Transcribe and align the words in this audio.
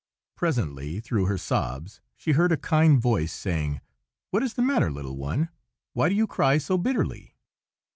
Presently, 0.35 0.99
through 0.99 1.25
her 1.27 1.37
sobs, 1.37 2.01
she 2.17 2.31
heard 2.31 2.51
a 2.51 2.57
kind 2.57 2.99
voice 2.99 3.31
saying, 3.31 3.81
"What 4.31 4.41
is 4.41 4.55
the 4.55 4.63
matter, 4.63 4.89
little 4.89 5.15
one? 5.15 5.49
Why 5.93 6.09
do 6.09 6.15
you 6.15 6.25
cry 6.25 6.57
so 6.57 6.79
bitterly?" 6.79 7.35